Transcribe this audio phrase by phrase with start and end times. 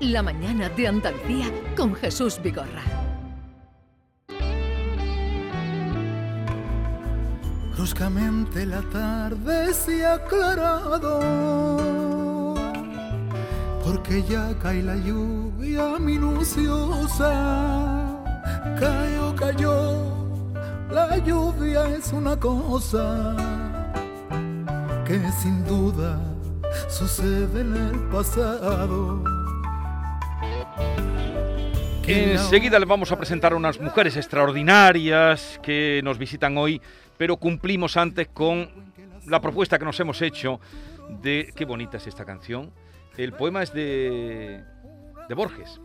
[0.00, 2.82] La mañana de Andalucía con Jesús Vigorra.
[7.74, 11.20] Bruscamente la tarde se ha aclarado,
[13.84, 17.32] porque ya cae la lluvia minuciosa.
[18.78, 20.14] Cayó, cayó,
[20.90, 23.36] la lluvia es una cosa
[25.04, 26.18] que sin duda
[26.88, 29.33] sucede en el pasado.
[32.06, 36.80] Enseguida les vamos a presentar a unas mujeres extraordinarias que nos visitan hoy,
[37.16, 38.68] pero cumplimos antes con
[39.26, 40.60] la propuesta que nos hemos hecho
[41.22, 41.50] de...
[41.56, 42.70] Qué bonita es esta canción.
[43.16, 44.62] El poema es de,
[45.28, 45.80] de Borges.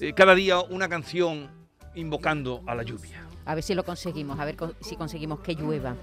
[0.00, 1.48] Eh, cada día una canción
[1.94, 3.26] invocando a la lluvia.
[3.46, 5.96] A ver si lo conseguimos, a ver si conseguimos que llueva.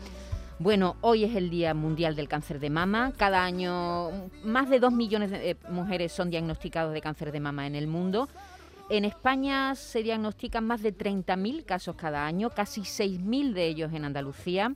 [0.57, 3.13] Bueno, hoy es el Día Mundial del Cáncer de Mama.
[3.17, 7.65] Cada año más de dos millones de eh, mujeres son diagnosticadas de cáncer de mama
[7.65, 8.29] en el mundo.
[8.91, 14.03] En España se diagnostican más de 30.000 casos cada año, casi 6.000 de ellos en
[14.03, 14.75] Andalucía.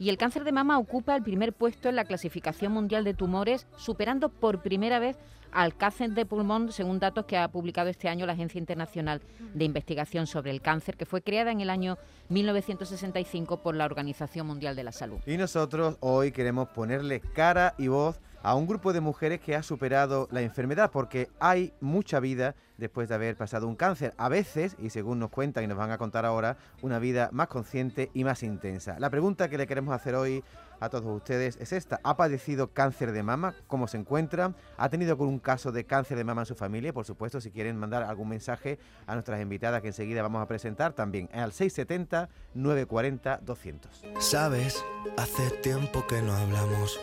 [0.00, 3.68] Y el cáncer de mama ocupa el primer puesto en la clasificación mundial de tumores,
[3.76, 5.16] superando por primera vez
[5.52, 9.22] al cáncer de pulmón, según datos que ha publicado este año la Agencia Internacional
[9.54, 11.96] de Investigación sobre el Cáncer, que fue creada en el año
[12.30, 15.18] 1965 por la Organización Mundial de la Salud.
[15.26, 19.62] Y nosotros hoy queremos ponerle cara y voz a un grupo de mujeres que ha
[19.62, 24.14] superado la enfermedad, porque hay mucha vida después de haber pasado un cáncer.
[24.16, 27.48] A veces, y según nos cuentan y nos van a contar ahora, una vida más
[27.48, 28.98] consciente y más intensa.
[28.98, 30.42] La pregunta que le queremos hacer hoy
[30.80, 32.00] a todos ustedes es esta.
[32.02, 33.54] ¿Ha padecido cáncer de mama?
[33.66, 34.54] ¿Cómo se encuentra?
[34.76, 36.92] ¿Ha tenido algún caso de cáncer de mama en su familia?
[36.92, 40.92] Por supuesto, si quieren mandar algún mensaje a nuestras invitadas que enseguida vamos a presentar
[40.92, 44.20] también al 670-940-200.
[44.20, 44.84] Sabes,
[45.16, 46.98] hace tiempo que no hablamos.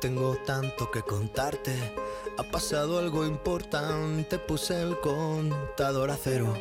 [0.00, 1.94] Tengo tanto que contarte.
[2.38, 6.54] Ha pasado algo importante, puse el contador a cero.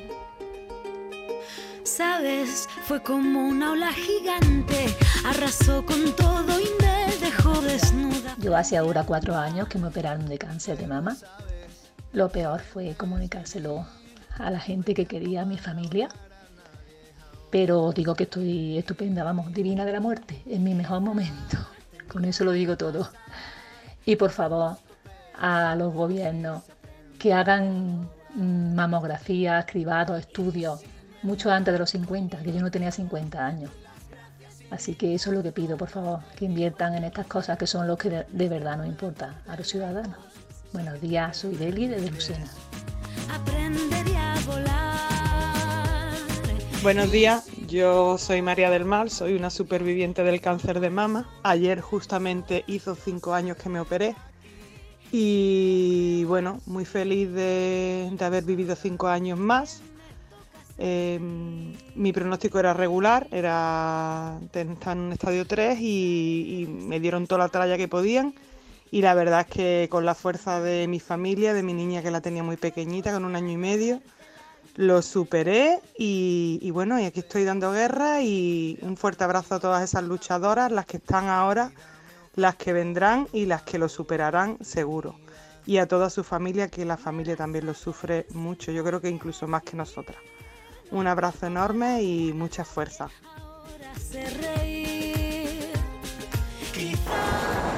[1.84, 4.94] Sabes, fue como una ola gigante,
[5.24, 8.36] arrasó con todo y me dejó desnuda.
[8.40, 11.16] Yo hace ahora cuatro años que me operaron de cáncer de mama.
[12.12, 13.88] Lo peor fue comunicárselo
[14.38, 16.10] a la gente que quería a mi familia.
[17.52, 21.58] Pero digo que estoy estupenda, vamos, divina de la muerte, en mi mejor momento.
[22.10, 23.10] Con eso lo digo todo.
[24.06, 24.78] Y por favor,
[25.38, 26.64] a los gobiernos
[27.18, 30.82] que hagan mm, mamografías, cribados, estudios,
[31.22, 33.72] mucho antes de los 50, que yo no tenía 50 años.
[34.72, 37.66] Así que eso es lo que pido, por favor, que inviertan en estas cosas que
[37.66, 40.16] son lo que de, verdad nos importa a los ciudadanos.
[40.72, 42.46] Buenos días, soy Deli de Lucena.
[46.84, 51.30] Buenos días, yo soy María del Mar, soy una superviviente del cáncer de mama.
[51.44, 54.16] Ayer justamente hizo cinco años que me operé
[55.12, 59.82] y bueno, muy feliz de, haber vivido cinco años más.
[60.78, 67.28] Em, mi pronóstico era regular, era estar en un estadio 3 y, y, me dieron
[67.28, 68.34] toda la tralla que podían.
[68.92, 72.12] Y la verdad es que con la fuerza de mi familia, de mi niña que
[72.12, 74.02] la tenía muy pequeñita, con un año y medio,
[74.80, 79.84] lo superé y, bueno, y aquí estoy dando guerra y un fuerte abrazo a todas
[79.84, 81.74] esas luchadoras, las que están ahora,
[82.36, 85.20] las que vendrán y las que lo superarán seguro.
[85.66, 89.10] Y a toda su familia, que la familia también lo sufre mucho, yo creo que
[89.10, 90.18] incluso más que nosotras.
[90.92, 93.10] Un abrazo enorme y mucha fuerza.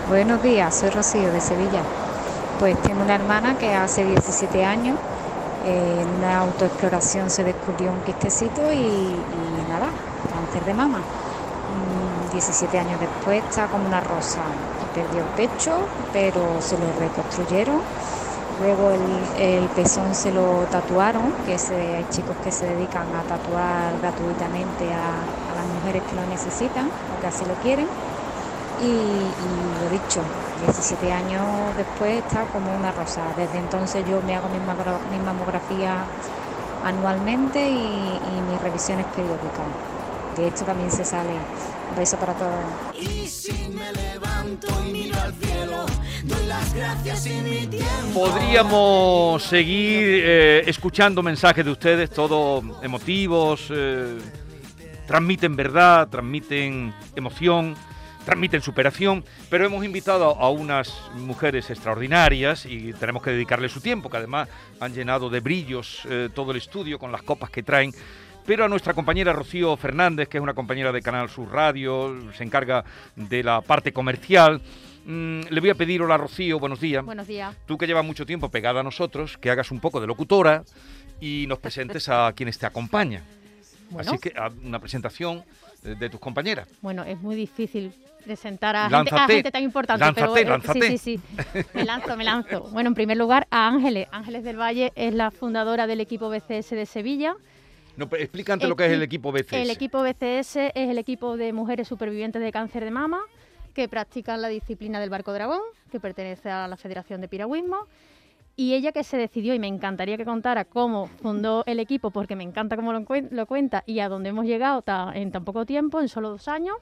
[0.07, 1.81] Buenos días, soy Rocío de Sevilla.
[2.59, 4.99] Pues tengo una hermana que hace 17 años
[5.65, 9.15] en una autoexploración se descubrió un quistecito y,
[9.69, 9.89] nada,
[10.31, 10.99] cáncer de mama.
[12.31, 14.41] 17 mm, años después está como una rosa.
[14.93, 15.71] Perdió el pecho,
[16.11, 17.81] pero se lo reconstruyeron.
[18.59, 24.93] Luego el, pezón se lo tatuaron, que hay chicos que se dedican a tatuar gratuitamente
[24.93, 25.13] a,
[25.49, 27.87] a las mujeres que lo necesitan o que así lo quieren.
[28.81, 30.23] Y, y lo dicho,
[30.65, 33.21] 17 años después está como una rosa.
[33.35, 34.59] Desde entonces yo me hago mi,
[35.19, 36.05] mamografía
[36.83, 37.73] anualmente y,
[38.49, 39.65] mis revisiones periódicas.
[40.37, 41.31] De hecho también se sale.
[41.89, 42.53] Un beso para todos.
[48.13, 54.17] Podríamos seguir eh, escuchando mensajes de ustedes, todos emotivos, eh,
[55.05, 57.75] transmiten verdad, transmiten emoción
[58.25, 64.09] transmiten superación, pero hemos invitado a unas mujeres extraordinarias y tenemos que dedicarle su tiempo,
[64.09, 67.93] que además han llenado de brillos eh, todo el estudio con las copas que traen.
[68.45, 72.43] Pero a nuestra compañera Rocío Fernández, que es una compañera de Canal Sur Radio, se
[72.43, 72.83] encarga
[73.15, 74.61] de la parte comercial,
[75.05, 77.05] mm, le voy a pedir, hola Rocío, buenos días.
[77.05, 77.55] Buenos días.
[77.65, 80.63] Tú que llevas mucho tiempo pegada a nosotros, que hagas un poco de locutora
[81.19, 83.23] y nos presentes a quienes te acompañan.
[83.91, 84.09] Bueno.
[84.09, 85.43] Así que a una presentación
[85.81, 86.67] de tus compañeras.
[86.81, 87.93] Bueno, es muy difícil
[88.23, 90.05] presentar a, gente, a gente tan importante.
[90.05, 90.81] Lánzate, pero, lánzate.
[90.81, 91.63] Sí, sí, sí.
[91.73, 92.69] Me lanzo, me lanzo.
[92.71, 94.07] Bueno, en primer lugar, a Ángeles.
[94.11, 97.35] Ángeles del Valle es la fundadora del equipo BCS de Sevilla.
[97.97, 99.53] No, explica antes lo que es el equipo BCS.
[99.53, 103.19] El equipo BCS es el equipo de mujeres supervivientes de cáncer de mama
[103.73, 105.61] que practican la disciplina del barco dragón,
[105.91, 107.87] que pertenece a la Federación de Piragüismo.
[108.55, 112.35] Y ella que se decidió, y me encantaría que contara cómo fundó el equipo, porque
[112.35, 115.65] me encanta cómo lo, lo cuenta y a dónde hemos llegado ta- en tan poco
[115.65, 116.75] tiempo, en solo dos años,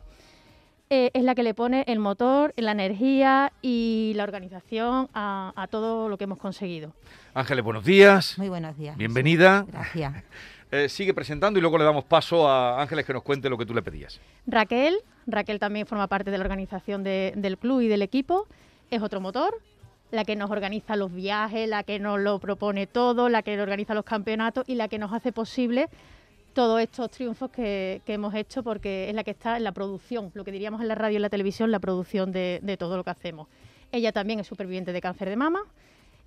[0.90, 5.68] eh, es la que le pone el motor, la energía y la organización a, a
[5.68, 6.94] todo lo que hemos conseguido.
[7.36, 8.38] Ángeles, buenos días.
[8.40, 8.98] Muy buenos días.
[8.98, 9.66] Bienvenida.
[9.68, 10.24] Gracias.
[10.72, 13.66] Eh, sigue presentando y luego le damos paso a Ángeles que nos cuente lo que
[13.66, 14.22] tú le pedías.
[14.46, 18.46] Raquel, Raquel también forma parte de la organización de- del club y del equipo,
[18.92, 19.52] es otro motor,
[20.12, 23.94] la que nos organiza los viajes, la que nos lo propone todo, la que organiza
[23.94, 25.88] los campeonatos y la que nos hace posible
[26.54, 30.32] todos estos triunfos que, que hemos hecho porque es la que está en la producción,
[30.34, 32.98] lo que diríamos en la radio y en la televisión, la producción de, de todo
[32.98, 33.48] lo que hacemos.
[33.92, 35.62] Ella también es superviviente de cáncer de mama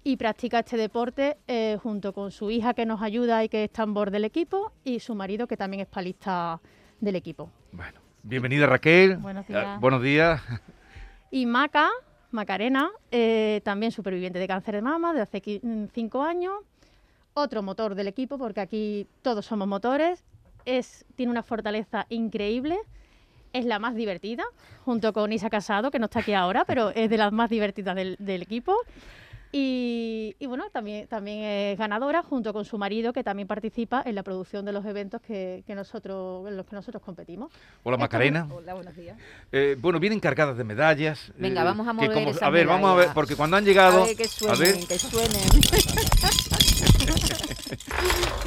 [0.04, 3.70] y practica este deporte eh, junto con su hija que nos ayuda y que es
[3.70, 6.60] tambor del equipo y su marido que también es palista
[7.00, 7.50] del equipo.
[8.22, 9.16] Bienvenida Raquel.
[9.16, 9.80] Buenos Eh, días.
[9.80, 10.40] buenos días.
[11.32, 11.88] Y Maca,
[12.32, 16.54] Macarena, eh, también superviviente de cáncer de mama de hace mm, cinco años,
[17.34, 20.24] otro motor del equipo, porque aquí todos somos motores,
[20.64, 22.78] es, tiene una fortaleza increíble,
[23.52, 24.44] es la más divertida,
[24.84, 27.94] junto con Isa Casado, que no está aquí ahora, pero es de las más divertidas
[27.94, 28.74] del equipo.
[29.54, 34.14] Y, y bueno, también, también es ganadora junto con su marido, que también participa en
[34.14, 37.52] la producción de los eventos que, que nosotros, en los que nosotros competimos.
[37.82, 38.48] Hola, Esto- Macarena.
[38.50, 39.18] Hola, buenos días.
[39.52, 41.28] Eh, bueno, vienen cargadas de medallas.
[41.28, 43.64] eh, Venga, vamos a mover como- esas A ver, vamos a ver, porque cuando han
[43.66, 44.04] llegado...
[44.04, 45.42] A ver, que suenen, a ver, que suenen.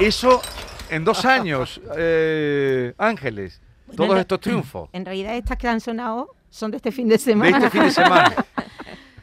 [0.00, 0.42] eso
[0.90, 3.60] en dos años, eh, Ángeles,
[3.96, 4.90] todos estos triunfos.
[4.92, 7.58] En realidad estas que han sonado son de este fin de semana.
[7.58, 8.34] este fin de semana.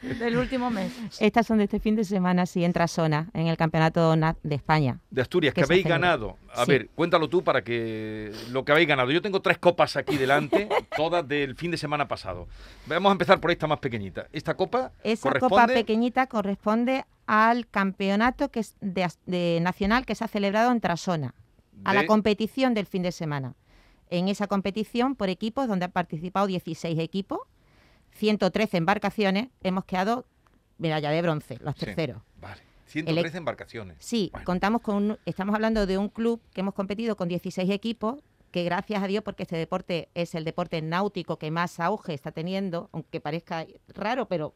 [0.03, 0.91] Del último mes.
[1.21, 4.55] Estas son de este fin de semana, sí, en Trasona, en el Campeonato Na- de
[4.55, 4.99] España.
[5.09, 6.37] De Asturias, que, habéis ganado.
[6.53, 6.71] A Sí.
[6.71, 9.11] ver, cuéntalo tú para que lo que habéis ganado.
[9.11, 10.67] Yo tengo tres copas aquí delante,
[10.97, 12.47] todas del fin de semana pasado.
[12.85, 14.27] Vamos a empezar por esta más pequeñita.
[14.33, 15.73] Esta copa Esa copa corresponde...
[15.73, 21.33] pequeñita corresponde al campeonato que es de, nacional que se ha celebrado en Trasona,
[21.85, 23.55] a la competición del fin de semana.
[24.09, 27.39] En esa competición por equipos, donde han participado 16 equipos,
[28.15, 30.25] 113 embarcaciones, hemos quedado
[30.77, 32.21] medalla de bronce, los Sí, terceros.
[32.39, 32.61] Vale.
[32.85, 33.97] El 113 e- embarcaciones.
[33.99, 38.19] Sí, contamos con, un- estamos hablando de un club que hemos competido con 16 equipos,
[38.51, 42.31] que gracias a Dios, porque este deporte es el deporte náutico que más auge está
[42.31, 44.53] teniendo, aunque parezca raro, pero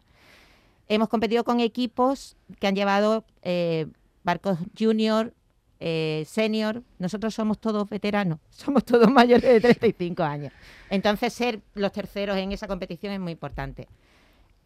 [0.87, 3.87] hemos competido con equipos que han llevado eh,
[4.23, 5.33] barcos junior,
[5.79, 10.53] eh, senior, nosotros somos todos veteranos, somos todos mayores de 35 años.
[10.89, 13.87] Entonces ser los terceros en esa competición es muy importante.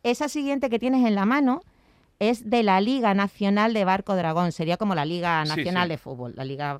[0.03, 1.61] Esa siguiente que tienes en la mano
[2.19, 5.89] es de la Liga Nacional de Barco Dragón, sería como la Liga Sí, Nacional sí.
[5.89, 6.79] de Fútbol, la Liga,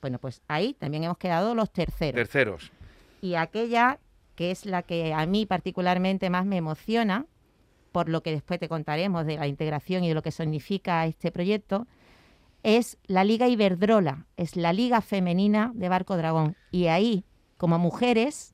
[0.00, 2.14] bueno, pues ahí también hemos quedado los terceros.
[2.14, 2.70] Terceros.
[3.22, 3.98] Y aquella
[4.34, 7.26] que es la que a mí particularmente más me emociona,
[7.92, 11.30] por lo que después te contaremos de la integración y de lo que significa este
[11.30, 11.86] proyecto,
[12.64, 16.56] es la Liga Iberdrola, es la Liga Femenina de Barco Dragón.
[16.72, 17.24] Y ahí,
[17.58, 18.53] como mujeres,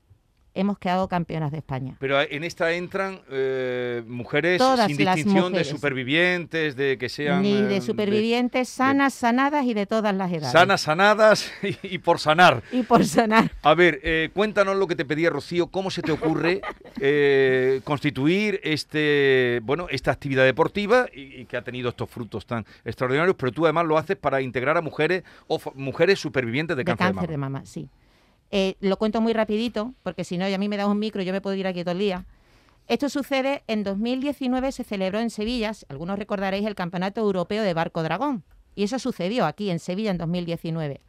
[0.54, 1.96] hemos quedado campeonas de España.
[1.98, 7.42] Pero en esta entran eh, mujeres Todas sin distinción de supervivientes, de que sean...
[7.42, 10.52] Ni eh, de supervivientes sanas, sanadas y de todas las edades.
[10.52, 12.62] sanas, sanadas y, y por sanar.
[12.72, 13.50] Y por sanar.
[13.62, 16.60] A ver, eh, cuéntanos lo que te pedía Rocío, cómo se te ocurre
[17.00, 22.64] eh, constituir este, bueno, esta actividad deportiva y, y que ha tenido estos frutos tan
[22.84, 26.84] extraordinarios, pero tú además lo haces para integrar a mujeres o mujeres supervivientes de, de
[26.84, 27.58] cáncer, cáncer de de mama.
[27.58, 27.88] mama, sí.
[28.50, 31.22] Eh, lo cuento muy rapidito, porque si no, y a mí me da un micro,
[31.22, 32.26] yo me puedo ir aquí todo el día.
[32.88, 38.02] Esto sucede, en 2019 se celebró en Sevilla, algunos recordaréis el Campeonato Europeo de Barco
[38.02, 38.42] Dragón,
[38.74, 41.00] y eso sucedió aquí en Sevilla en 2019.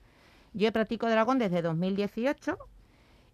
[0.54, 2.58] Yo practico dragón desde 2018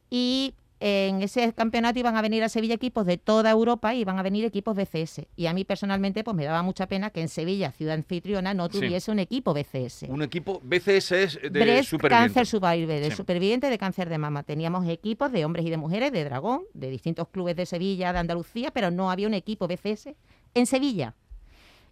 [0.09, 4.19] y en ese campeonato iban a venir a Sevilla equipos de toda Europa y iban
[4.19, 5.27] a venir equipos BCS.
[5.35, 8.67] Y a mí personalmente pues me daba mucha pena que en Sevilla, ciudad anfitriona, no
[8.67, 8.73] Sí.
[8.79, 10.03] tuviese un equipo BCS.
[10.09, 11.93] Un equipo BCS es de Breast.
[12.07, 13.17] Cancer Survivor, de Sí.
[13.17, 14.43] superviviente de cáncer de mama.
[14.43, 18.19] Teníamos equipos de hombres y de mujeres de dragón, de distintos clubes de Sevilla, de
[18.19, 20.15] Andalucía, pero no había un equipo BCS
[20.53, 21.15] en Sevilla.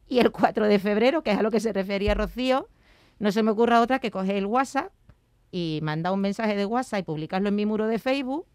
[0.08, 2.70] Y el 4 de febrero, que es a lo que se refería Rocío,
[3.18, 4.92] no se me ocurra otra que coger el WhatsApp
[5.51, 8.46] y mandar un mensaje de WhatsApp y publicarlo en mi muro de Facebook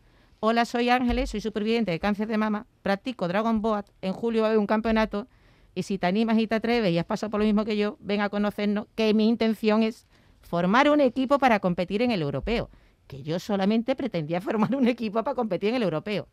[0.42, 4.48] Hola, soy Ángeles, soy superviviente de cáncer de mama, practico Dragon Boat, en julio va
[4.48, 5.28] a haber un campeonato
[5.74, 7.98] y si te animas y te atreves y has pasado por lo mismo que yo,
[8.00, 10.06] ven a conocernos, que mi intención es
[10.40, 12.70] formar un equipo para competir en el europeo,
[13.06, 16.26] que yo solamente pretendía formar un equipo para competir en el europeo.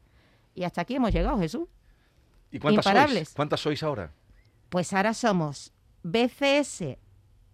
[0.56, 1.68] Y hasta aquí hemos llegado, Jesús.
[2.50, 3.28] ¿Y cuántas Imparables.
[3.28, 3.36] sois?
[3.36, 4.14] ¿Cuántas sois ahora?
[4.70, 5.74] Pues ahora somos
[6.04, 6.98] BCS,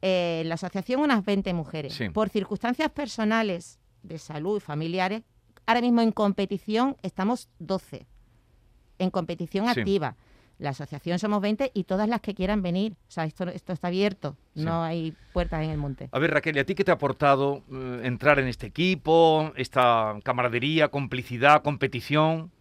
[0.04, 1.96] eh, la asociación unas 20 mujeres.
[1.96, 2.10] Sí.
[2.10, 5.24] Por circunstancias personales, de salud y familiares,
[5.66, 8.06] ahora mismo en competición estamos 12.
[9.00, 9.80] En competición Sí.
[9.80, 10.16] activa.
[10.60, 12.94] La asociación somos 20 y todas las que quieran venir.
[13.08, 14.38] O sea, esto, esto está abierto.
[14.56, 14.64] Sí.
[14.64, 16.10] No hay puertas en el monte.
[16.12, 19.52] A ver, Raquel, ¿y a ti qué te ha aportado eh, entrar en este equipo,
[19.56, 22.52] esta camaradería, complicidad, competición?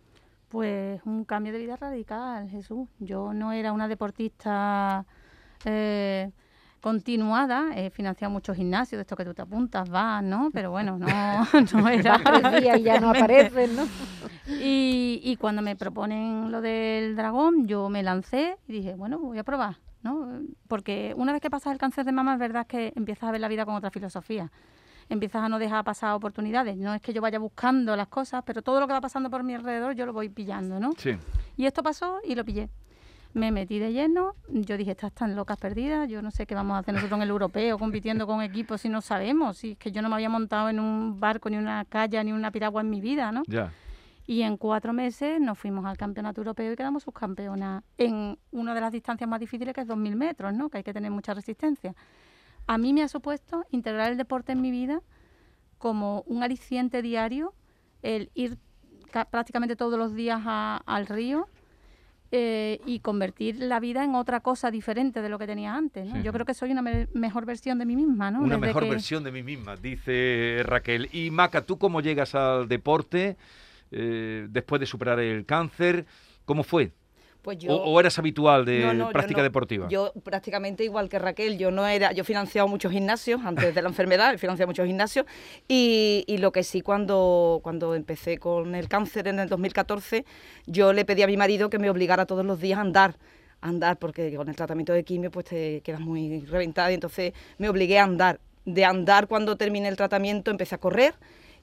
[0.49, 2.89] Pues un cambio de vida radical, Jesús.
[2.99, 5.05] Yo no era una deportista
[5.65, 6.31] eh,
[6.83, 10.51] continuada, he financiado muchos gimnasios, de esto que tú te apuntas, vas, ¿no?
[10.53, 11.07] Pero bueno, no,
[11.75, 12.19] no era...
[12.19, 13.85] Tres días y ya no apareces, ¿no?
[14.49, 19.39] Y, y cuando me proponen lo del dragón, yo me lancé y dije, bueno, voy
[19.39, 20.41] a probar, ¿no?
[20.67, 23.41] Porque una vez que pasas el cáncer de mama es verdad que empiezas a ver
[23.41, 24.51] la vida con otra filosofía.
[25.09, 26.77] Empiezas a no dejar pasar oportunidades.
[26.77, 29.45] No es que yo vaya buscando las cosas, pero todo lo que va pasando por
[29.45, 30.91] mi alrededor yo lo voy pillando, ¿no?
[30.99, 31.17] Sí.
[31.57, 32.69] Y esto pasó y lo pillé.
[33.35, 36.75] Me metí de lleno, yo dije, estas están locas perdidas, yo no sé qué vamos
[36.75, 39.91] a hacer nosotros en el europeo compitiendo con equipos si no sabemos, si es que
[39.91, 42.91] yo no me había montado en un barco, ni una calla, ni una piragua en
[42.91, 43.43] mi vida, ¿no?
[43.49, 43.73] Ya.
[44.27, 48.81] Y en cuatro meses nos fuimos al campeonato europeo y quedamos subcampeonas en una de
[48.83, 50.69] las distancias más difíciles que es 2.000 metros, ¿no?
[50.69, 51.95] Que hay que tener mucha resistencia.
[52.67, 55.01] A mí me ha supuesto integrar el deporte en mi vida
[55.79, 57.55] como un aliciente diario,
[58.03, 58.59] el ir
[59.11, 61.49] ca- prácticamente todos los días a- al río
[62.35, 66.07] eh, y convertir la vida en otra cosa diferente de lo que tenía antes.
[66.09, 66.17] ¿no?
[66.17, 66.23] Sí.
[66.23, 68.31] Yo creo que soy una me- mejor versión de mí misma.
[68.31, 68.39] ¿no?
[68.41, 71.09] Una Desde mejor que- versión de mí misma, dice Raquel.
[71.13, 73.37] Y Maca, ¿tú cómo llegas al deporte
[73.91, 76.07] eh, después de superar el cáncer?
[76.47, 76.93] ¿Cómo fue?
[77.43, 79.45] Pues yo- o, o eras habitual de No, no, yo práctica no.
[79.45, 79.89] deportiva?
[79.89, 83.83] Yo prácticamente igual que Raquel, yo no era, yo he financiado muchos gimnasios antes de
[83.83, 85.27] la enfermedad, he financiado muchos gimnasios
[85.69, 90.25] y, y lo que sí cuando, cuando empecé con el cáncer en el 2014,
[90.67, 93.17] yo le pedí a mi marido que me obligara todos los días a andar
[93.61, 97.33] a andar porque con el tratamiento de quimio pues te quedas muy reventada y entonces
[97.59, 98.41] me obligué a andar.
[98.65, 101.15] De andar cuando terminé el tratamiento empecé a correr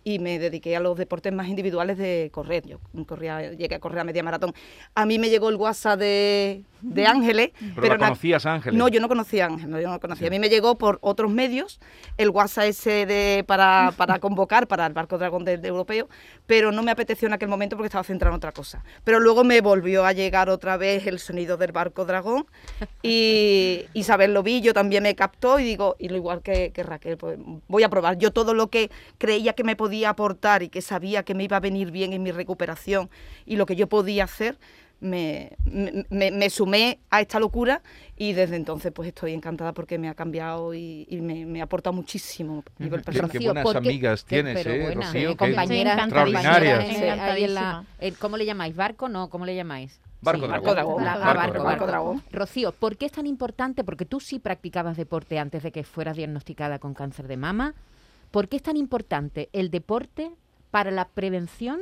[0.03, 2.65] y me dediqué a los deportes más individuales de correr.
[2.65, 4.53] Yo corría, llegué a correr a media maratón.
[4.95, 7.51] A mí me llegó el WhatsApp de, de Ángeles.
[7.75, 8.77] Pero la na- conocías, Ángeles.
[8.77, 10.27] No, yo no conocía a Ángeles, no, yo no conocía.
[10.27, 11.79] A mí me llegó por otros medios
[12.17, 16.07] el WhatsApp ese de, para, para convocar para el barco dragón de, de europeo,
[16.45, 18.83] pero no me apeteció en aquel momento porque estaba centrado en otra cosa.
[19.03, 22.45] Pero luego me volvió a llegar otra vez el sonido del barco dragón
[23.01, 26.83] y Isabel lo vi, yo también me captó y digo, y lo igual que, que
[26.83, 28.17] Raquel, pues voy a probar.
[28.17, 31.57] Yo todo lo que creía que me podía aportar y que sabía que me iba
[31.57, 33.09] a venir bien en mi recuperación
[33.45, 34.57] y lo que yo podía hacer,
[35.01, 37.81] me, me, me- me sumé a esta locura
[38.17, 41.91] y desde entonces pues estoy encantada porque me ha cambiado y, y me, me aporta
[41.91, 45.29] muchísimo a nivel Qué- buenas porque- amigas tienes, ¿eh, Rocío?
[45.31, 46.79] eh, Qué compañeras, extraordinarias.
[46.85, 48.75] compañeras, eh, ¿Cómo le llamáis?
[48.75, 49.07] ¿Barco?
[49.09, 49.99] No, ¿cómo le llamáis?
[50.21, 50.71] Barco Sí, dragón.
[50.73, 51.03] dragón.
[51.05, 51.35] La- Barco dragón.
[51.37, 51.87] barco, Barco barco.
[51.87, 52.23] dragón.
[52.31, 53.85] Rocío, ¿por qué es tan importante?
[53.85, 57.73] Porque tú sí practicabas deporte antes de que fueras diagnosticada con cáncer de mama.
[58.31, 60.29] ¿Por qué es tan importante el deporte
[60.71, 61.79] para la prevención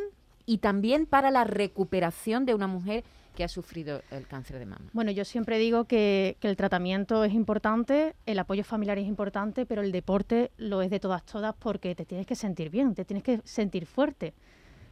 [0.47, 3.03] y también para la recuperación de una mujer
[3.35, 4.89] que ha sufrido el cáncer de mama?
[4.93, 9.83] Bueno, yo siempre digo que, el tratamiento es importante, el apoyo familiar es importante, pero
[9.83, 13.23] el deporte lo es de todas, todas, porque te tienes que sentir bien, te tienes
[13.23, 14.33] que sentir fuerte.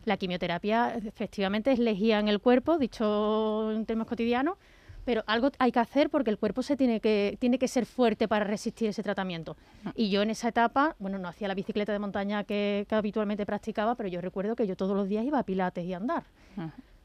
[0.04, 4.58] La quimioterapia efectivamente es lejía en el cuerpo, dicho en términos cotidianos,
[5.06, 8.28] pero algo hay que hacer porque el cuerpo se tiene que, tiene que ser fuerte
[8.28, 9.56] para resistir ese tratamiento.
[9.96, 13.46] Y yo en esa etapa, bueno, no hacía la bicicleta de montaña que, que habitualmente
[13.46, 16.24] practicaba, pero yo recuerdo que yo todos los días iba a pilates y a andar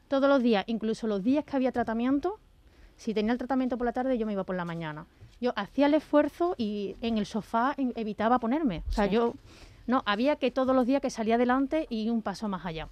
[0.07, 2.37] todos los días, incluso los días que había tratamiento,
[2.97, 5.05] si tenía el tratamiento por la tarde, yo me iba por la mañana.
[5.39, 8.83] Yo hacía el esfuerzo y en el sofá evitaba ponerme.
[8.89, 9.11] O sea, Sí.
[9.15, 9.35] yo
[9.87, 12.89] no, había que todos los días que salía adelante y un paso más allá.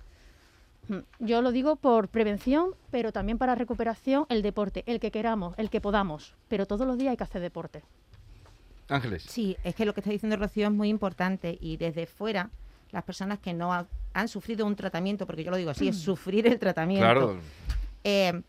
[1.20, 5.70] Yo lo digo por prevención, pero también para recuperación, el deporte, el que queramos, el
[5.70, 7.84] que podamos, pero todos los días hay que hacer deporte.
[8.88, 9.24] Ángeles.
[9.24, 12.50] Sí, es que lo que está diciendo Rocío es muy importante y desde fuera,
[12.92, 15.98] las personas que no ha- han sufrido un tratamiento, porque yo lo digo así, es
[16.02, 17.04] sufrir el tratamiento.
[17.06, 17.38] Claro.
[18.04, 18.42] Eh,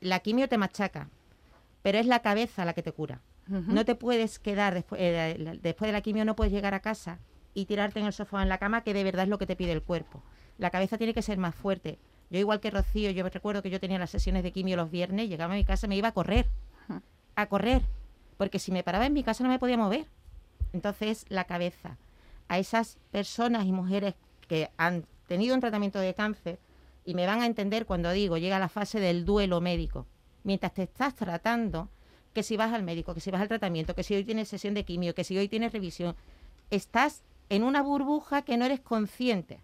[0.00, 1.08] la quimio te machaca,
[1.82, 3.20] pero es la cabeza la que te cura.
[3.48, 7.20] No te puedes quedar después, eh, después de la quimio, no puedes llegar a casa
[7.54, 9.46] y tirarte en el sofá o en la cama, que de verdad es lo que
[9.46, 10.20] te pide el cuerpo.
[10.58, 11.98] La cabeza tiene que ser más fuerte.
[12.30, 14.90] Yo igual que Rocío, yo me recuerdo que yo tenía las sesiones de quimio los
[14.90, 16.48] viernes, llegaba a mi casa y me iba a correr,
[17.36, 17.82] a correr,
[18.36, 20.06] porque si me paraba en mi casa no me podía mover.
[20.72, 21.98] Entonces, la cabeza.
[22.48, 24.14] A esas personas y mujeres
[24.48, 26.58] que han tenido un tratamiento de cáncer
[27.04, 30.06] y me van a entender cuando digo, llega la fase del duelo médico.
[30.42, 31.88] Mientras te estás tratando,
[32.32, 34.74] que si vas al médico, que si vas al tratamiento, que si hoy tienes sesión
[34.74, 36.14] de quimio, que si hoy tienes revisión,
[36.70, 39.60] estás en una burbuja que no eres consciente.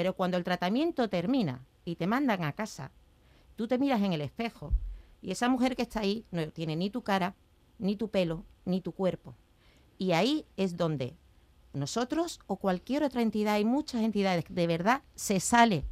[0.00, 2.90] Pero cuando el tratamiento termina y te mandan a casa,
[3.54, 4.72] tú te miras en el espejo
[5.20, 7.34] y esa mujer que está ahí no tiene ni tu cara,
[7.78, 9.34] ni tu pelo, ni tu cuerpo.
[9.98, 11.18] Y ahí es donde
[11.74, 15.84] nosotros o cualquier otra entidad, hay muchas entidades, de verdad se sale.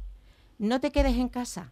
[0.57, 1.71] No te quedes en casa.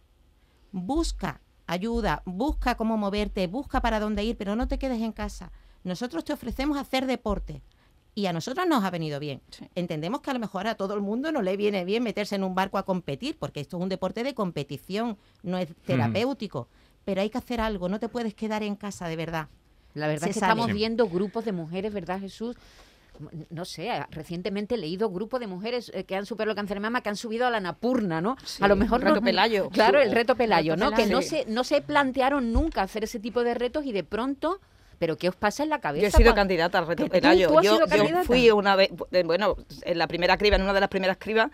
[0.70, 5.50] Busca ayuda, busca cómo moverte, busca para dónde ir, pero no te quedes en casa.
[5.82, 7.62] Nosotros te ofrecemos hacer deporte
[8.18, 9.40] y a nosotros nos ha venido bien.
[9.74, 12.42] Entendemos que a lo mejor a todo el mundo no le viene bien meterse en
[12.42, 16.68] un barco a competir, porque esto es un deporte de competición, no es terapéutico,
[17.04, 19.48] pero hay que hacer algo, no te puedes quedar en casa de verdad.
[19.94, 20.52] La verdad Se es que sale.
[20.52, 22.56] estamos viendo grupos de mujeres, ¿verdad, Jesús?
[23.50, 26.80] No sé, recientemente he leído grupos de mujeres eh, que han superado el cáncer de
[26.80, 28.36] mama, que han subido a la Napurna, ¿no?
[28.44, 29.70] Sí, a lo mejor el reto no- Pelayo.
[29.70, 30.96] Claro, el reto Pelayo, Reto ¿no?
[30.96, 34.60] Que no se, no se plantearon nunca hacer ese tipo de retos y de pronto,
[34.98, 36.02] ¿pero qué os pasa en la cabeza?
[36.02, 37.48] Yo he sido candidata al reto ¿Que tú- Pelayo.
[37.48, 38.24] tú has yo, sido yo candidata?
[38.24, 41.50] fui una vez, eh, bueno, en la primera criba, en una de las primeras cribas,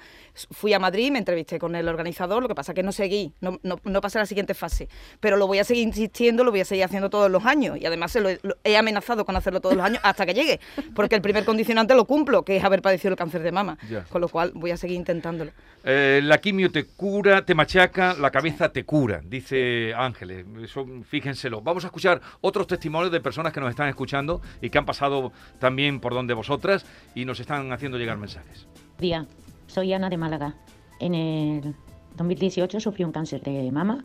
[0.51, 3.59] fui a Madrid, me entrevisté con el organizador, lo que pasa que no seguí, no,
[3.63, 4.89] no, no pasé a la siguiente fase.
[5.21, 7.79] Pero lo voy a seguir insistiendo, lo voy a seguir haciendo todos los años.
[7.81, 10.35] Y además se lo he, lo- he amenazado con hacerlo todos los años hasta que
[10.35, 10.61] llegue.
[10.95, 13.77] Porque el primer condicionante lo cumplo, que es haber padecido el cáncer de mama.
[13.91, 14.05] Ya.
[14.05, 15.53] Con lo cual voy a seguir intentándolo.
[15.87, 20.47] Eh, la quimio te cura, te machaca, la cabeza te cura, dice Ángeles.
[20.63, 21.61] Eso, fíjenselo.
[21.61, 25.33] Vamos a escuchar otros testimonios de personas que nos están escuchando y que han pasado
[25.59, 28.67] también por donde vosotras y nos están haciendo llegar mensajes.
[28.99, 29.27] Día,
[29.67, 30.55] soy Ana de Málaga.
[31.01, 31.75] En el
[32.17, 34.05] 2018 sufrí un cáncer de mama.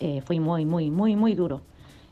[0.00, 1.60] Eh, fue muy, muy, muy, muy duro.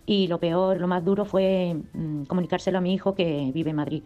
[0.05, 3.77] Y lo peor, lo más duro fue mm, comunicárselo a mi hijo que vive en
[3.77, 4.03] Madrid.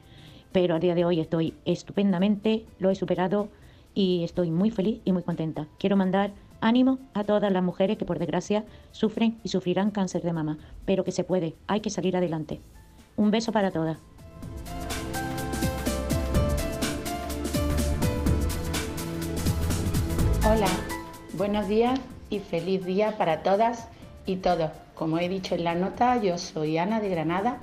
[0.52, 3.48] Pero a día de hoy estoy estupendamente, lo he superado
[3.94, 5.66] y estoy muy feliz y muy contenta.
[5.78, 10.32] Quiero mandar ánimo a todas las mujeres que por desgracia sufren y sufrirán cáncer de
[10.32, 12.60] mama, pero que se puede, hay que salir adelante.
[13.16, 13.98] Un beso para todas.
[20.44, 20.66] Hola,
[21.34, 23.88] buenos días y feliz día para todas
[24.26, 24.70] y todos.
[24.94, 27.58] Como he dicho en la nota, yo soy Ana de Granada.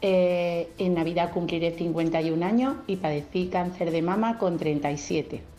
[0.00, 5.53] Eh, en Navidad cumpliré 51 años y padecí cáncer de mama con 37.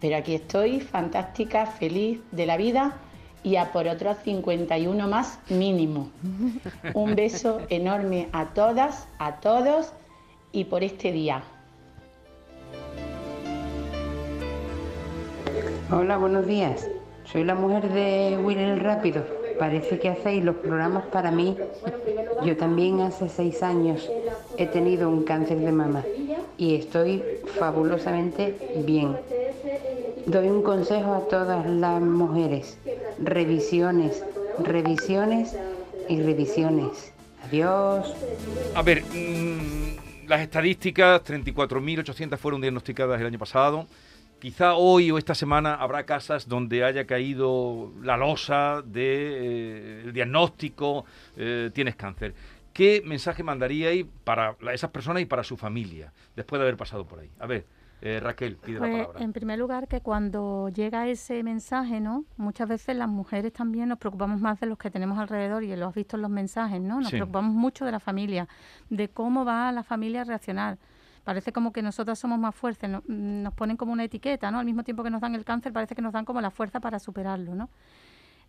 [0.00, 2.96] Pero aquí estoy, fantástica, feliz de la vida
[3.42, 6.10] y a por otros 51 más mínimo.
[6.94, 9.92] Un beso enorme a todas, a todos
[10.52, 11.42] y por este día.
[15.90, 16.88] Hola, buenos días.
[17.24, 19.39] Soy la mujer de Will el Rápido.
[19.60, 21.54] Parece que hacéis los programas para mí.
[22.46, 24.10] Yo también hace seis años
[24.56, 26.02] he tenido un cáncer de mama
[26.56, 27.22] y estoy
[27.58, 29.18] fabulosamente bien.
[30.24, 32.78] Doy un consejo a todas las mujeres.
[33.22, 34.24] Revisiones,
[34.60, 35.54] revisiones
[36.08, 37.12] y revisiones.
[37.44, 38.14] Adiós.
[38.74, 43.86] A ver, mm, las estadísticas, 34.800 fueron diagnosticadas el año pasado.
[44.40, 51.04] Quizá hoy o esta semana habrá casas donde haya caído la losa del diagnóstico,
[51.36, 52.34] eh, tienes cáncer.
[52.72, 57.18] ¿Qué mensaje mandaríais para esas personas y para su familia después de haber pasado por
[57.18, 57.28] ahí?
[57.38, 57.66] A ver,
[58.00, 59.22] eh, Raquel, pide la Pues, palabra.
[59.22, 62.24] en primer lugar, que cuando llega ese mensaje, ¿no?
[62.38, 65.88] Muchas veces las mujeres también nos preocupamos más de los que tenemos alrededor y lo
[65.88, 67.00] has visto en los mensajes, ¿no?
[67.00, 67.16] Nos Sí.
[67.16, 68.48] preocupamos mucho de la familia,
[68.88, 70.78] de cómo va la familia a reaccionar.
[71.24, 74.58] Parece como que nosotras somos más fuertes, no- mm, nos ponen como una etiqueta, ¿no?
[74.58, 76.80] Al mismo tiempo que nos dan el cáncer, parece que nos dan como la fuerza
[76.80, 77.68] para superarlo, ¿no?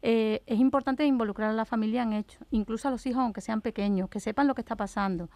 [0.02, 3.62] Eh, es importante involucrar a la familia en hecho, incluso a los hijos, aunque sean
[3.62, 5.30] pequeños, que sepan lo que está pasando,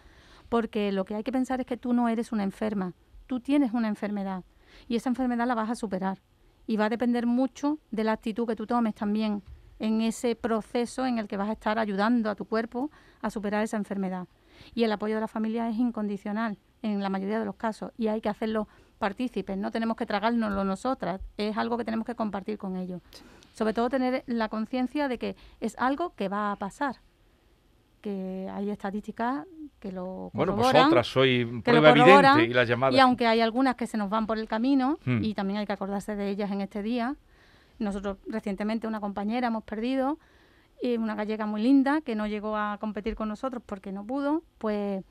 [0.48, 2.94] porque lo que hay que pensar es que tú no eres una enferma,
[3.26, 4.44] tú tienes una enfermedad
[4.88, 6.20] y esa enfermedad la vas a superar
[6.66, 9.42] y va a depender mucho de la actitud que tú tomes también
[9.78, 13.62] en ese proceso en el que vas a estar ayudando a tu cuerpo a superar
[13.62, 14.26] esa enfermedad.
[14.74, 18.08] Y el apoyo de la familia es incondicional en la mayoría de los casos y
[18.08, 22.56] hay que hacerlo partícipes, no tenemos que tragárnoslo nosotras, es algo que tenemos que compartir
[22.58, 23.02] con ellos.
[23.52, 26.96] Sobre todo tener la conciencia de que es algo que va a pasar,
[28.00, 29.46] que hay estadísticas
[29.80, 32.94] que lo Bueno, vosotras sois prueba evidente y las llamadas.
[32.94, 35.22] y aunque hay algunas que se nos van por el camino Hmm.
[35.24, 37.16] y también hay que acordarse de ellas en este día.
[37.78, 40.18] Nosotros recientemente una compañera hemos perdido,
[40.82, 44.42] y una gallega muy linda que no llegó a competir con nosotros porque no pudo,
[44.58, 45.02] pues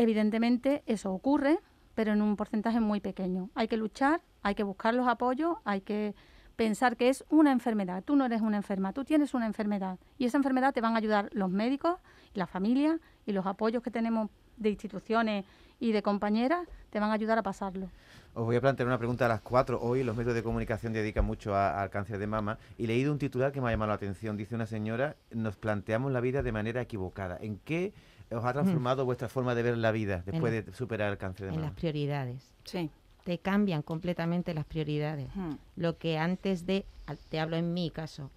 [0.00, 1.58] evidentemente eso ocurre,
[1.94, 3.50] pero en un porcentaje muy pequeño.
[3.54, 6.14] Hay que luchar, hay que buscar los apoyos, hay que
[6.56, 8.02] pensar que es una enfermedad.
[8.02, 9.98] Tú no eres una enferma, tú tienes una enfermedad.
[10.16, 11.98] Y esa enfermedad te van a ayudar los médicos,
[12.32, 15.44] la familia y los apoyos que tenemos de instituciones
[15.78, 17.90] y de compañeras te van a ayudar a pasarlo.
[18.32, 19.80] Os voy a plantear una pregunta a las cuatro.
[19.82, 23.18] Hoy los medios de comunicación dedican mucho al cáncer de mama y he leído un
[23.18, 24.38] titular que me ha llamado la atención.
[24.38, 27.36] Dice una señora, nos planteamos la vida de manera equivocada.
[27.40, 27.92] ¿En qué
[28.32, 31.46] os ha transformado vuestra forma de ver la vida después la- de superar el cáncer
[31.46, 31.76] de en las mama?
[31.76, 32.54] prioridades.
[32.64, 32.90] Sí.
[33.24, 35.28] Te cambian completamente las prioridades.
[35.34, 35.54] Hmm.
[35.76, 38.30] Lo que antes de, al- te hablo en mi caso,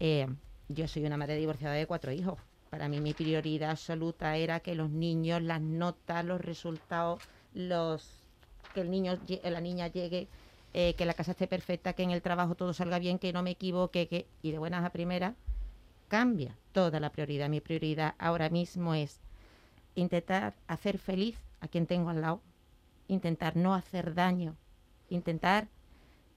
[0.00, 0.26] eh,
[0.68, 2.38] yo soy una madre divorciada de cuatro hijos.
[2.70, 7.22] Para mí mi prioridad absoluta era que los niños, las notas, los resultados,
[7.54, 8.08] los
[8.74, 10.28] que el niño, la niña llegue,
[10.74, 13.42] eh, que la casa esté perfecta, que en el trabajo todo salga bien, que no
[13.42, 15.34] me equivoque, que y de buenas a primeras
[16.08, 17.48] cambia toda la prioridad.
[17.48, 19.20] Mi prioridad ahora mismo es
[19.94, 22.42] intentar hacer feliz a quien tengo al lado,
[23.08, 24.56] intentar no hacer daño,
[25.08, 25.68] intentar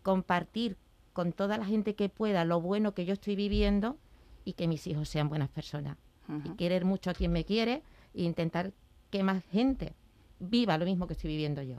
[0.03, 0.77] compartir
[1.13, 3.97] con toda la gente que pueda lo bueno que yo estoy viviendo
[4.45, 5.97] y que mis hijos sean buenas personas.
[6.45, 7.81] Y querer mucho a quien me quiere
[8.13, 8.71] e intentar
[9.09, 9.93] que más gente
[10.39, 11.77] viva lo mismo que estoy viviendo yo.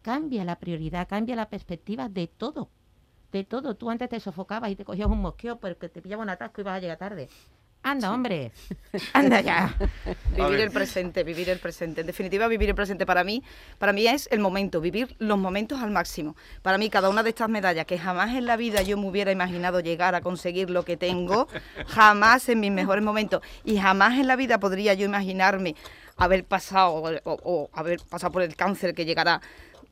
[0.00, 2.70] Cambia la prioridad, cambia la perspectiva de todo.
[3.34, 3.74] De todo.
[3.74, 6.62] Tú antes te sofocabas y te cogías un mosqueo porque te pillaba un atasco y
[6.62, 7.28] ibas a llegar tarde.
[7.82, 8.52] Anda, hombre.
[9.12, 9.74] Anda ya.
[10.36, 12.02] Vivir el presente, vivir el presente.
[12.02, 13.42] En definitiva, vivir el presente para mí,
[13.78, 16.36] para mí es el momento, vivir los momentos al máximo.
[16.62, 19.32] Para mí, cada una de estas medallas que jamás en la vida yo me hubiera
[19.32, 21.48] imaginado llegar a conseguir lo que tengo,
[21.88, 25.74] jamás en mis mejores momentos y jamás en la vida podría yo imaginarme
[26.16, 29.40] haber pasado o, o- o haber pasado por el cáncer que llegará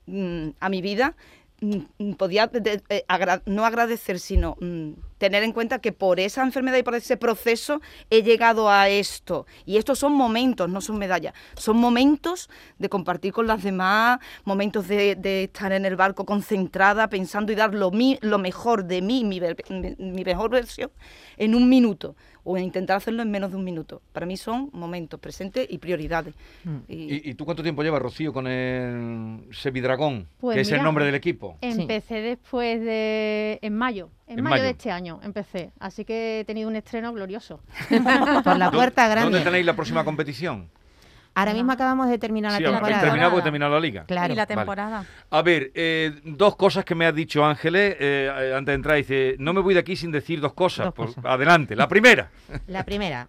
[0.07, 1.17] mm, a mi vida.
[1.63, 3.05] Mm, mm, Podía de- eh,
[3.47, 7.81] no agradecer, sino mm, tener en cuenta que por esa enfermedad y por ese proceso
[8.11, 9.47] he llegado a esto.
[9.65, 11.35] Y estos son momentos, no son medallas.
[11.57, 17.53] Son momentos de compartir con las demás, momentos de, estar en el barco concentrada, pensando
[17.53, 19.41] y dar lo, mi- lo mejor de mí, mi
[20.25, 20.91] mejor versión,
[21.37, 22.17] en un minuto.
[22.45, 24.03] O intentar hacerlo en menos de un minuto.
[24.13, 26.35] Para mí son momentos presentes y prioridades.
[26.89, 30.83] Y- ¿Y, y tú cuánto tiempo llevas, Rocío, con el Sevidragón, Pues que es el
[30.83, 31.57] nombre del equipo?
[31.61, 33.59] Empecé después de...
[33.63, 34.09] en mayo.
[34.27, 34.65] En, En mayo, mayo.
[34.65, 35.71] de este año empecé.
[35.79, 37.61] Así que he tenido un estreno glorioso.
[38.45, 39.31] Por la ¿Dó- puerta grande.
[39.31, 40.69] ¿Dónde tenéis la próxima competición?
[41.35, 43.01] Ahora mismo acabamos de terminar Sí, la temporada.
[43.03, 44.05] terminado porque terminado la liga.
[44.05, 44.33] Claro.
[44.33, 44.55] Y la Vale.
[44.57, 45.05] temporada.
[45.31, 48.97] A ver, eh, dos cosas que me ha dicho Ángeles eh, eh, antes de entrar.
[48.97, 50.87] Dice, no me voy de aquí sin decir dos cosas.
[50.87, 51.25] Dos cosas.
[51.25, 51.75] adelante.
[51.75, 52.31] La primera.
[52.67, 53.29] La primera,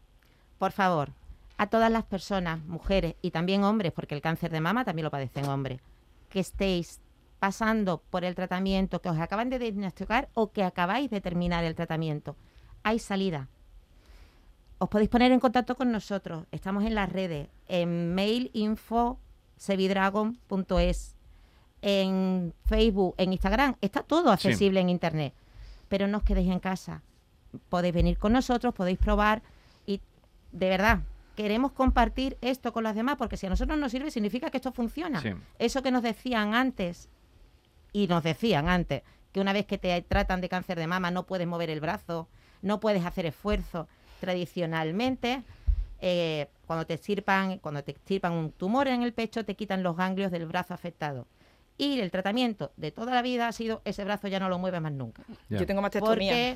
[0.60, 1.12] por favor,
[1.58, 5.12] a todas las personas, mujeres y también hombres, porque el cáncer de mama también lo
[5.12, 5.80] padecen hombres,
[6.30, 7.00] que estéis
[7.40, 11.76] pasando por el tratamiento, que os acaban de diagnosticar o que acabáis de terminar el
[11.76, 12.36] tratamiento.
[12.84, 13.48] Hay salida.
[14.84, 16.46] Os podéis poner en contacto con nosotros.
[16.52, 19.18] Estamos en las redes, en mail info
[19.56, 21.16] sevidragon.es,
[21.82, 23.76] en Facebook, en Instagram.
[23.80, 24.48] Está todo Sí.
[24.50, 25.34] accesible en Internet.
[25.88, 27.02] Pero no os quedéis en casa.
[27.70, 29.42] Podéis venir con nosotros, podéis probar
[29.86, 30.02] y
[30.52, 31.00] de verdad
[31.38, 34.74] queremos compartir esto con las demás porque si a nosotros nos sirve significa que esto
[34.74, 35.22] funciona.
[35.22, 35.30] Sí.
[35.60, 37.08] Eso que nos decían antes
[37.94, 41.24] y nos decían antes que una vez que te tratan de cáncer de mama no
[41.26, 42.28] puedes mover el brazo,
[42.62, 43.88] no puedes hacer esfuerzo.
[44.24, 45.44] Tradicionalmente,
[46.00, 49.98] eh, cuando te extirpan, cuando te extirpan un tumor en el pecho, te quitan los
[49.98, 51.28] ganglios del brazo afectado.
[51.78, 54.80] Y el tratamiento de toda la vida ha sido ese brazo ya no lo mueves
[54.80, 55.24] más nunca.
[55.50, 56.56] Yo tengo mastectomía.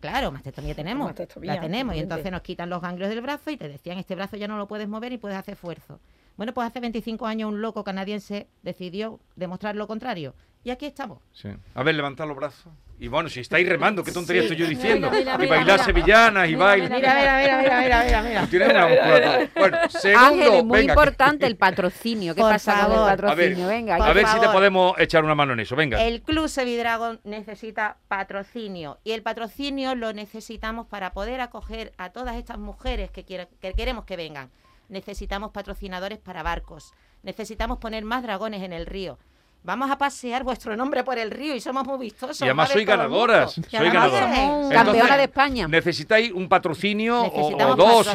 [0.00, 1.08] claro, mastectomía tenemos.
[1.08, 1.96] Mastectomía, la tenemos.
[1.96, 4.56] Y entonces nos quitan los ganglios del brazo y te decían, este brazo ya no
[4.56, 6.00] lo puedes mover y puedes hacer esfuerzo.
[6.38, 10.34] Bueno, pues hace 25 años un loco canadiense decidió demostrar lo contrario.
[10.64, 11.18] Y aquí estamos.
[11.34, 11.50] Sí.
[11.74, 12.72] A ver, levantad los brazos.
[13.02, 14.48] Y bueno, si estáis remando, ¿qué tontería Sí.
[14.48, 15.10] estoy yo Mira, diciendo?
[15.10, 15.84] mira, y mira, bailar mira.
[15.84, 16.90] sevillanas y Mira, bailar.
[16.90, 19.48] mira, mira, mira, mira, mira, mira, una musculatura.
[19.56, 20.92] Bueno, segundo, Ángeles, muy venga.
[20.92, 22.34] importante el patrocinio.
[22.34, 23.68] ¿Qué Por pasa con el patrocinio?
[23.68, 25.74] Venga, a ver si te podemos echar una mano en eso.
[25.76, 26.02] Venga.
[26.04, 32.36] El Club Sevidragon necesita patrocinio y el patrocinio lo necesitamos para poder acoger a todas
[32.36, 34.50] estas mujeres que, que queremos que vengan.
[34.90, 36.92] Necesitamos patrocinadores para barcos.
[37.22, 39.18] Necesitamos poner más dragones en el río.
[39.62, 42.40] Vamos a pasear vuestro nombre por el río y somos muy vistosos.
[42.40, 43.52] Y además soy ganadoras.
[43.52, 45.68] Soy además Entonces, Campeona de España.
[45.68, 48.08] Necesitáis un patrocinio o- dos.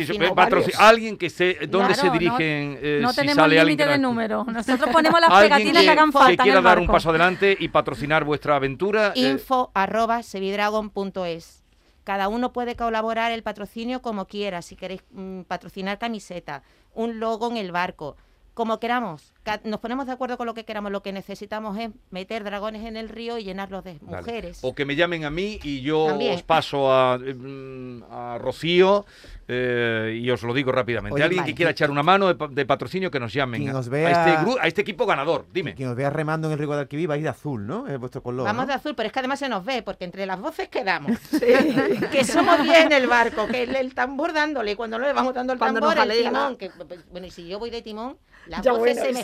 [0.79, 1.67] alguien que esté.
[1.67, 2.79] ¿Dónde Claro, se no- dirigen?
[2.81, 4.47] eh, no si tenemos límite que de no- números.
[4.47, 7.55] Nosotros ponemos las pegatinas que, hagan falta que en quiera el dar un paso adelante
[7.59, 9.13] y patrocinar vuestra aventura.
[9.15, 11.61] eh, info arroba sevidragon.es.
[12.03, 16.63] Cada uno puede colaborar el patrocinio como quiera, si queréis mm, patrocinar camiseta,
[16.95, 18.15] un logo en el barco,
[18.55, 19.34] como queramos.
[19.63, 20.91] Nos ponemos de acuerdo con lo que queramos.
[20.91, 24.59] Lo que necesitamos es meter dragones en el río y llenarlos de mujeres.
[24.61, 26.35] O que me llamen a mí y yo También.
[26.35, 29.05] os paso a, mm, a Rocío
[29.47, 31.13] eh, y os lo digo rápidamente.
[31.15, 31.51] Oye, Alguien vale.
[31.51, 33.87] que quiera echar una mano de, pa- de patrocinio que nos llamen Quien a, os
[33.87, 35.45] a vea- este gru- a este equipo ganador.
[35.53, 35.75] Dime.
[35.75, 37.87] Quien os vea remando en el río de Alquiví vais de azul, ¿no?
[37.87, 38.45] Es vuestro color.
[38.45, 38.67] Vamos ¿no?
[38.67, 41.17] de azul, pero es que además se nos ve, porque entre las voces quedamos.
[42.11, 45.33] que somos bien el barco, que el, el tambor dándole, y cuando no le vamos
[45.35, 46.55] dando el Cuando tambor, nos el timón.
[46.57, 46.71] Que,
[47.11, 49.23] bueno, y si yo voy de timón, las Ya, voces bueno, se me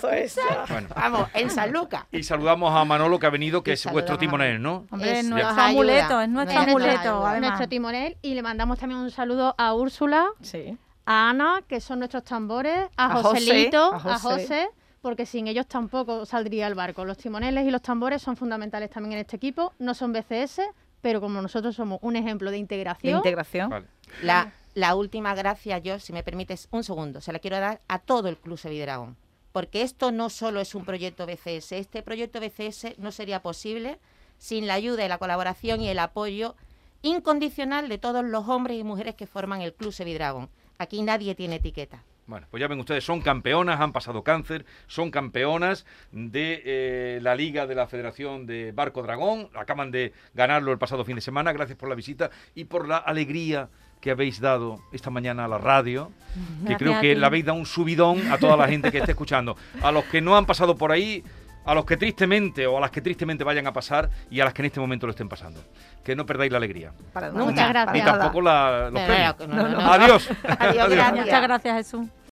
[0.69, 0.89] Bueno.
[0.95, 2.06] Vamos, en San Lucas.
[2.12, 4.86] Y saludamos a Manolo que ha venido, que Y es vuestro timonel, ¿no?
[4.91, 7.50] Hombre, es nuestro amuleto, es nuestro amuleto, además.
[7.50, 10.28] nuestro timonel y le mandamos también un saludo a Úrsula,
[11.06, 14.41] a Ana, que son nuestros tambores, a, A Joselito, a a José.
[14.41, 14.69] José,
[15.02, 17.06] porque sin ellos tampoco saldría el barco.
[17.06, 20.62] Los timoneles y los tambores son fundamentales también en este equipo, no son BCS,
[21.02, 23.88] pero como nosotros somos un ejemplo de integración, De integración.
[24.21, 28.00] La, la última gracia, yo, si me permites un segundo, se la quiero dar a
[28.00, 29.17] todo el Club Sevidragón.
[29.52, 34.00] Porque esto no solo es un proyecto BCS, este proyecto BCS no sería posible
[34.38, 36.56] sin la ayuda y la colaboración y el apoyo
[37.02, 40.50] incondicional de todos los hombres y mujeres que forman el Club Sevidragón.
[40.78, 42.04] Aquí nadie tiene etiqueta.
[42.28, 47.36] Bueno, pues ya ven ustedes, son campeonas, han pasado cáncer, son campeonas de eh, la
[47.36, 51.52] Liga de la Federación de Barco Dragón, acaban de ganarlo el pasado fin de semana,
[51.52, 53.70] gracias por la visita y por la alegría
[54.02, 56.40] que habéis dado esta mañana a la radio, que
[56.74, 59.56] Gracias creo que le habéis dado un subidón a toda la gente que esté escuchando.
[59.82, 61.24] A los que no han pasado por ahí,
[61.64, 64.54] a los que tristemente o a las que tristemente vayan a pasar y a las
[64.56, 65.64] que en este momento lo estén pasando.
[66.04, 66.92] Que no perdáis la alegría.
[67.14, 67.94] Para Muchas gracias.
[67.94, 69.48] Ni tampoco la- los Pero, premios.
[69.56, 69.92] no, no, no.
[69.94, 70.30] Adiós.
[70.60, 71.26] Adiós, gracias.
[71.26, 72.08] Muchas gracias, Jesús.